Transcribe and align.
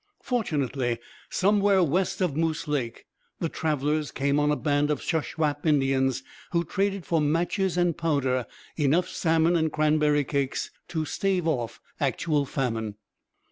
Fortunately, 0.23 0.97
somewhere 1.29 1.83
west 1.83 2.21
of 2.21 2.35
Moose 2.35 2.67
Lake, 2.67 3.05
the 3.39 3.49
travellers 3.49 4.09
came 4.09 4.39
on 4.39 4.49
a 4.49 4.55
band 4.55 4.89
of 4.89 4.99
Shuswap 4.99 5.63
Indians 5.63 6.23
who 6.53 6.63
traded 6.63 7.05
for 7.05 7.21
matches 7.21 7.77
and 7.77 7.95
powder 7.95 8.47
enough 8.77 9.07
salmon 9.07 9.55
and 9.55 9.71
cranberry 9.71 10.23
cakes 10.23 10.71
to 10.87 11.05
stave 11.05 11.47
off 11.47 11.79
actual 11.99 12.47
famine. 12.47 12.95